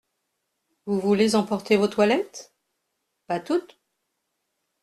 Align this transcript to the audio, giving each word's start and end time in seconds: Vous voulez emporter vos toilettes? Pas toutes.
Vous 0.87 0.99
voulez 0.99 1.35
emporter 1.35 1.77
vos 1.77 1.87
toilettes? 1.87 2.55
Pas 3.27 3.39
toutes. 3.39 3.79